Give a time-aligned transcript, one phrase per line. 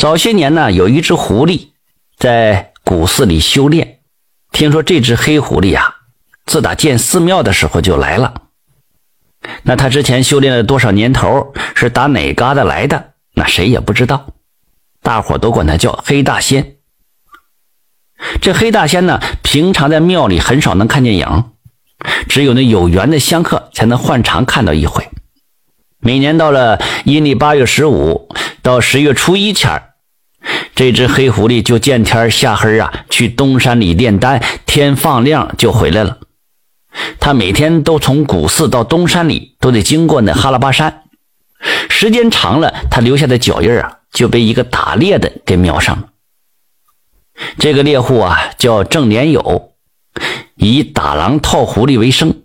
[0.00, 1.72] 早些年呢，有一只狐狸
[2.16, 3.98] 在古寺里修炼。
[4.50, 5.94] 听说这只黑狐狸呀，
[6.46, 8.32] 自打建寺庙的时候就来了。
[9.62, 13.12] 那他之前修炼了多少年头，是打哪嘎达来的？
[13.34, 14.28] 那谁也不知道。
[15.02, 16.76] 大伙都管他叫黑大仙。
[18.40, 21.50] 这黑大仙呢，平常在庙里很少能看见影，
[22.26, 25.06] 只有那有缘的香客才能换常看到一回。
[25.98, 28.30] 每年到了阴历八月十五
[28.62, 29.88] 到十月初一前
[30.74, 36.18] 这只黑狐狸就见天下黑啊，去东山里炼丹，天放亮就回来了。
[37.20, 41.04] 他每天都从古寺到东山里，都得经过那哈拉巴山。
[41.88, 46.08] 时间长了，他留下的脚印啊，就被一个打猎的给瞄上了。
[47.58, 49.72] 这个猎户啊，叫郑连友，
[50.56, 52.42] 以打狼套狐狸为生。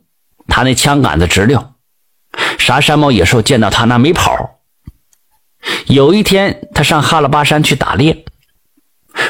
[0.48, 1.74] 他那枪杆子直溜，
[2.60, 4.55] 啥山猫野兽见到他那没跑。
[5.88, 8.26] 有一天，他上哈拉巴山去打猎，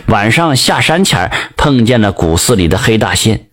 [0.08, 3.48] 晚上下山前碰见了古寺里的黑大仙。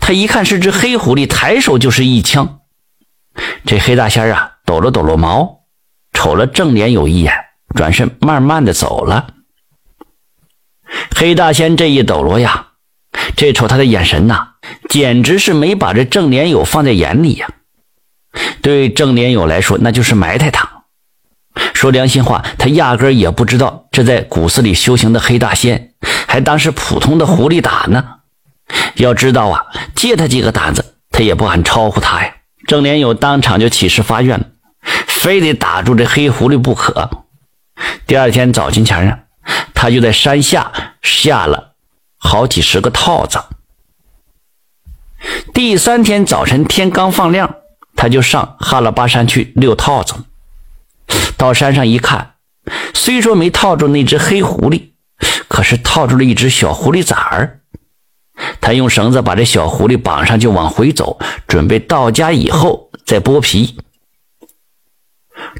[0.00, 2.60] 他一看是只黑狐狸，抬手就是一枪。
[3.64, 5.60] 这黑大仙啊，抖了抖了毛，
[6.12, 7.32] 瞅了郑连友一眼，
[7.74, 9.34] 转身慢慢的走了。
[11.14, 12.68] 黑大仙这一抖落呀，
[13.36, 14.54] 这瞅他的眼神呐，
[14.88, 17.48] 简直是没把这郑连友放在眼里呀。
[18.62, 20.69] 对郑连友来说，那就是埋汰他。
[21.74, 25.94] 说良心话，他压根也不知道这在古寺里修行的黑大仙，
[26.26, 28.04] 还当是普通的狐狸打呢。
[28.96, 32.34] 要知道啊，借他几个胆子，他也不敢超乎他呀。
[32.66, 34.46] 郑连友当场就起誓发愿了，
[35.06, 37.10] 非得打住这黑狐狸不可。
[38.06, 39.18] 第二天早晨前啊，
[39.74, 40.70] 他就在山下
[41.02, 41.72] 下了
[42.18, 43.40] 好几十个套子。
[45.52, 47.56] 第三天早晨天刚放亮，
[47.96, 50.14] 他就上哈拉巴山去遛套子。
[51.40, 52.34] 到山上一看，
[52.92, 54.90] 虽说没套住那只黑狐狸，
[55.48, 57.62] 可是套住了一只小狐狸崽儿。
[58.60, 61.18] 他用绳子把这小狐狸绑上，就往回走，
[61.48, 63.78] 准备到家以后再剥皮。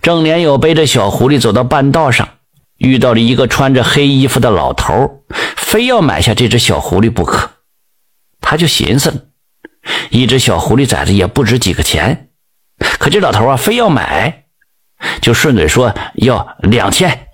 [0.02, 2.28] 郑连友背着小狐狸走到半道上，
[2.76, 5.24] 遇到了一个穿着黑衣服的老头，
[5.56, 7.52] 非要买下这只小狐狸不可。
[8.42, 9.30] 他就寻思，
[10.10, 12.28] 一只小狐狸崽子也不值几个钱，
[12.98, 14.39] 可这老头啊非要买，
[15.20, 17.28] 就顺嘴说要两千。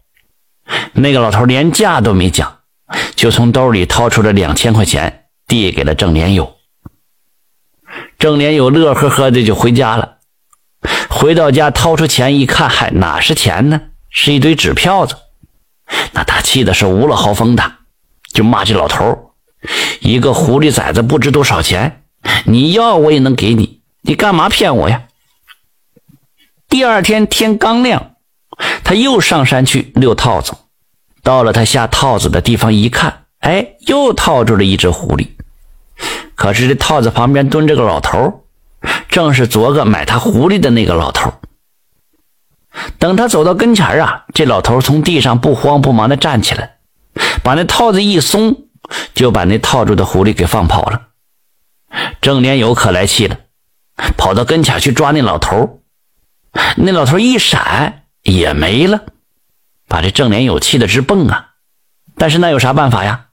[0.92, 2.58] 那个老头连价都没讲，
[3.14, 5.22] 就从兜里掏出了两千块钱。
[5.48, 6.56] 递给了郑连友，
[8.18, 10.16] 郑连友乐呵呵的就回家了。
[11.08, 13.80] 回到家，掏出钱一看，嗨，哪是钱呢？
[14.10, 15.14] 是一堆纸票子。
[16.10, 17.62] 那他气的是无了豪风的，
[18.32, 19.34] 就骂这老头
[20.00, 22.02] 一个狐狸崽子不值多少钱，
[22.46, 25.04] 你要我也能给你，你干嘛骗我呀？”
[26.68, 28.16] 第二天天刚亮，
[28.84, 30.52] 他又上山去遛套子。
[31.22, 35.28] 到了他下套子的地方一看，哎，又套住了一只狐狸。
[36.34, 38.44] 可是这套子旁边蹲着个老头，
[39.08, 41.32] 正是昨个买他狐狸的那个老头。
[42.98, 46.76] 等他走到跟前啊，这老头从地上不慌不忙地站起来，
[47.42, 48.68] 把那套子一松，
[49.14, 51.02] 就把那套住的狐狸给放跑了。
[52.20, 53.38] 郑连友可来气了，
[54.16, 55.80] 跑到跟前去抓那老头，
[56.76, 59.04] 那老头一闪也没了，
[59.86, 61.50] 把这郑连友气得直蹦啊！
[62.16, 63.26] 但是那有啥办法呀？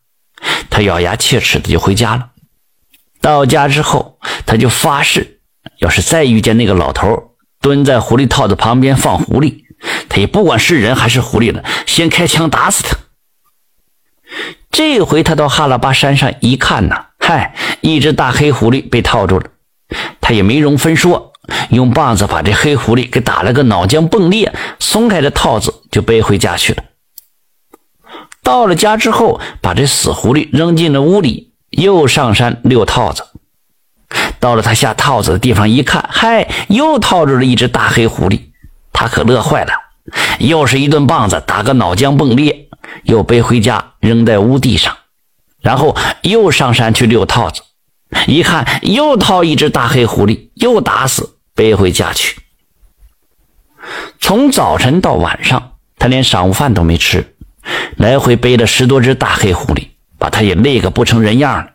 [0.70, 2.30] 他咬牙切齿的就回家了。
[3.22, 5.40] 到家之后，他就发誓，
[5.80, 9.64] 要是再遇见那个老头蹲在狐狸套子旁边放狐狸，
[10.10, 12.98] 他也不管是人还是狐狸了，先开枪打死他。
[14.72, 19.50] 这回他到哈拉巴山上一看呐，嗨，一只大黑狐狸被套住了，
[20.20, 21.33] 他也没容分说，
[21.70, 26.84] 用棒子把这黑狐狸给打了个脑浆迸裂，松开这套子就背回家去了。
[28.42, 31.52] 到了家之后，把这死狐狸扔进了屋里。
[31.76, 33.24] 又上山遛套子，
[34.40, 38.40] 到了他下套子的地方一看，嗨，又套住了一只大黑狐狸，
[38.92, 39.74] 他可乐坏了，
[40.38, 42.68] 又是一顿棒子打个脑浆迸裂，
[43.06, 44.96] 又背回家扔在屋地上，
[45.62, 47.64] 然后又上山去遛套子，
[48.28, 52.42] 一看又套一只大黑狐狸，又打死背回家去。
[54.20, 57.36] 从早晨到晚上，他连晌午饭都没吃，
[57.98, 59.90] 来回背了十多只大黑狐狸。
[60.16, 61.72] 把他也累个不成人样了，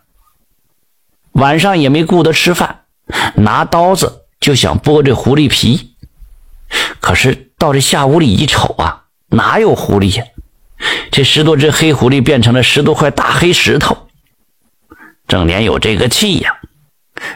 [1.32, 2.84] 晚上也没顾得吃饭，
[3.34, 5.94] 拿刀子就想剥这狐狸皮，
[6.98, 10.24] 可是到这下屋里一瞅啊，哪有狐狸呀？
[11.10, 14.08] 这十多只黑狐狸变成了十多块大黑石头。
[15.26, 16.58] 正连有这个气呀，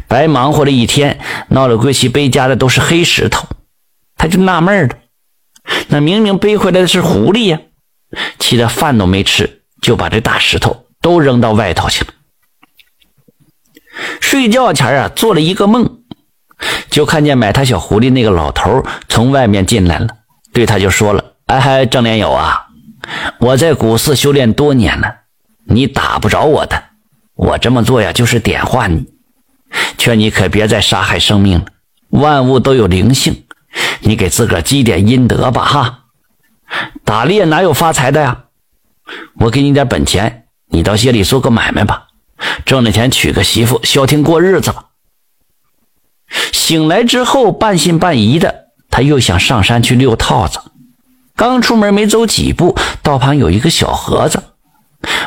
[0.08, 1.18] 白忙活了一天，
[1.48, 3.46] 闹了归西背家的都是黑石头，
[4.16, 4.94] 他就纳闷了，
[5.88, 7.60] 那明明背回来的是狐狸呀，
[8.38, 12.12] 气得饭都没吃，就把这大石头都扔到外头去了。
[14.20, 15.98] 睡觉前啊，做了一个梦，
[16.90, 20.08] 就看见买他小狐狸那个老头从外面进来了，
[20.52, 22.68] 对他就说了：“哎，郑连友啊，
[23.38, 25.14] 我在古寺修炼多年了，
[25.66, 26.82] 你打不着我的。
[27.34, 29.04] 我这么做呀，就是点化你，
[29.98, 31.66] 劝你可别再杀害生命了。
[32.10, 33.44] 万物都有灵性，
[34.00, 35.98] 你给自个儿积点阴德吧，哈。
[37.04, 38.44] 打猎哪有发财的呀？
[39.40, 42.08] 我给你点本钱，你到街里做个买卖吧。”
[42.66, 44.86] 挣了钱娶个媳妇，消停过日子吧。
[46.50, 50.58] 醒来之后，半信半疑的，他又想上山去遛套子。
[51.36, 54.42] 刚出门没走几步，道旁有一个小盒子，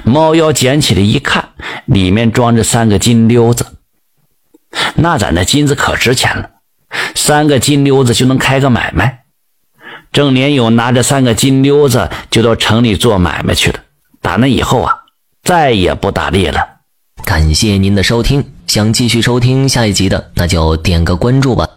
[0.03, 1.49] 猫腰捡起来一看，
[1.85, 3.65] 里面装着三个金溜子。
[4.95, 6.49] 那咱的金子可值钱了，
[7.15, 9.23] 三个金溜子就能开个买卖。
[10.11, 13.79] 郑连友拿着三个金溜子就到城里做买卖去了。
[14.21, 14.99] 打那以后啊，
[15.43, 16.67] 再也不打猎了。
[17.23, 21.67] 感谢您的收听，想继续收听下一集的，那就点个关注吧。